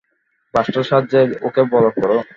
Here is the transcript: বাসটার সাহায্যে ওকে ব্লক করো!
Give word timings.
বাসটার 0.53 0.85
সাহায্যে 0.89 1.19
ওকে 1.47 1.61
ব্লক 1.71 1.93
করো! 1.95 2.17